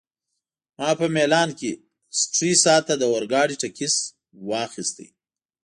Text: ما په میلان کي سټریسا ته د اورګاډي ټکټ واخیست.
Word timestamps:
ما 0.77 0.89
په 0.99 1.05
میلان 1.15 1.49
کي 1.59 1.69
سټریسا 2.19 2.75
ته 2.87 2.93
د 2.97 3.03
اورګاډي 3.11 3.55
ټکټ 3.61 3.93
واخیست. 4.49 4.97